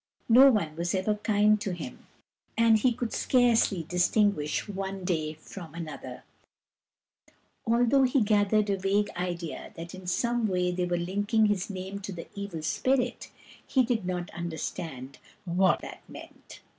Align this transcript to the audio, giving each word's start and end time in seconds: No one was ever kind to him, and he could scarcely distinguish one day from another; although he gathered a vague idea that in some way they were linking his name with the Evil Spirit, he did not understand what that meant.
No 0.29 0.49
one 0.49 0.75
was 0.77 0.95
ever 0.95 1.13
kind 1.13 1.61
to 1.61 1.73
him, 1.73 2.07
and 2.57 2.79
he 2.79 2.91
could 2.91 3.13
scarcely 3.13 3.83
distinguish 3.83 4.67
one 4.67 5.03
day 5.03 5.33
from 5.35 5.75
another; 5.75 6.23
although 7.67 8.01
he 8.01 8.21
gathered 8.23 8.71
a 8.71 8.79
vague 8.79 9.11
idea 9.15 9.71
that 9.75 9.93
in 9.93 10.07
some 10.07 10.47
way 10.47 10.71
they 10.71 10.85
were 10.85 10.97
linking 10.97 11.45
his 11.45 11.69
name 11.69 11.97
with 12.03 12.15
the 12.15 12.27
Evil 12.33 12.63
Spirit, 12.63 13.29
he 13.63 13.83
did 13.83 14.03
not 14.03 14.31
understand 14.31 15.19
what 15.45 15.81
that 15.81 16.01
meant. 16.09 16.61